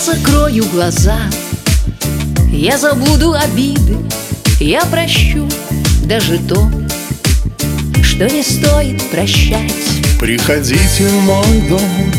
[0.00, 1.18] закрою глаза
[2.50, 3.98] Я забуду обиды
[4.58, 5.46] Я прощу
[6.04, 6.70] даже то
[8.02, 9.84] Что не стоит прощать.
[10.18, 12.12] Приходите в мой дом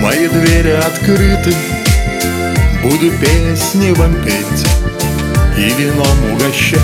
[0.00, 1.54] Мои двери открыты
[2.82, 4.66] Буду песни вам петь
[5.58, 6.80] И вином угощать.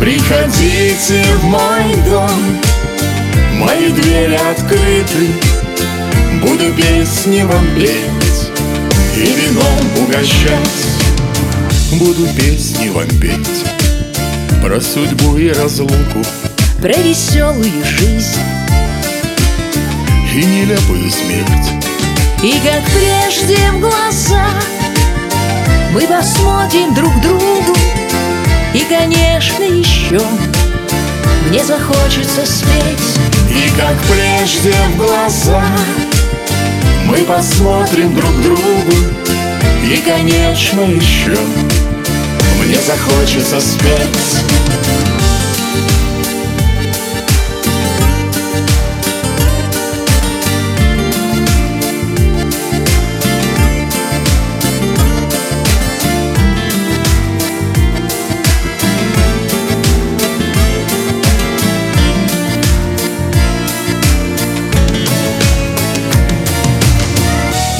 [0.00, 2.60] Приходите в мой дом
[3.58, 5.34] Мои двери открыты
[6.40, 8.17] Буду песни вам петь
[9.18, 10.98] И вином угощать.
[11.90, 13.64] Буду песни вам петь
[14.62, 16.22] Про судьбу и разлуку.
[16.80, 18.38] Про веселую жизнь.
[20.32, 21.84] И нелепую смерть.
[22.44, 24.46] И как прежде в глаза
[25.92, 27.76] Мы посмотрим друг другу.
[28.72, 30.20] И, конечно, еще
[31.48, 33.18] Мне захочется спеть.
[33.50, 35.64] И как прежде в глаза
[37.06, 38.97] Мы посмотрим друг другу
[39.98, 41.36] И, конечно, еще
[42.58, 44.44] Мне захочется спеть.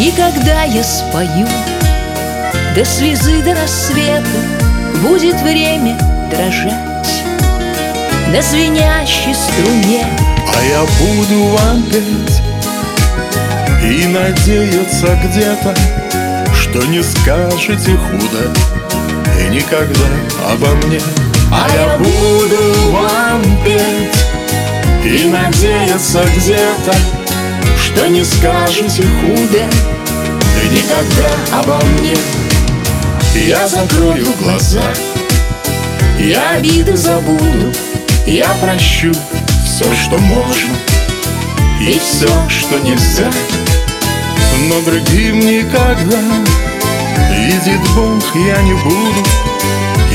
[0.01, 1.47] И когда я спою
[2.75, 4.25] До слезы, до рассвета
[5.03, 5.99] Будет время
[6.31, 6.89] дрожать.
[8.33, 10.07] На звенящей струне
[10.55, 12.43] А я буду вам петь
[13.83, 15.75] И надеяться где-то
[16.55, 18.53] Что не скажете худо
[19.41, 20.07] И никогда
[20.53, 21.01] обо мне.
[21.51, 24.27] А я буду вам петь
[25.05, 26.95] И надеяться где-то
[27.83, 29.65] Что не скажете худо
[30.63, 32.15] И никогда обо мне
[33.35, 34.83] Я закрою глаза.
[36.19, 37.73] Я обиды забуду.
[38.27, 39.13] Я прощу
[39.65, 40.75] все, что можно.
[41.81, 43.31] И все, что нельзя.
[44.69, 46.21] Но другим никогда.
[47.39, 49.25] Видит Бог, я не буду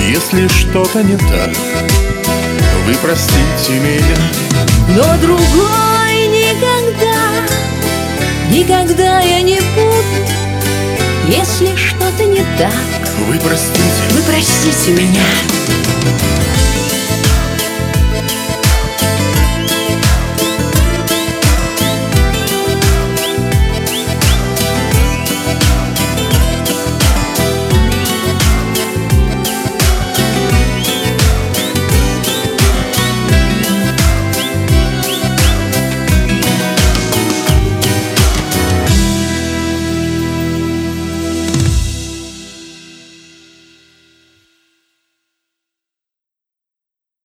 [0.10, 1.50] Если что-то не так.
[2.86, 4.18] Вы простите меня.
[4.90, 7.16] Но другой никогда
[8.50, 10.28] Никогда я не буду
[11.30, 14.04] Если что-то не так Вы простите.
[14.12, 16.13] Вы простите меня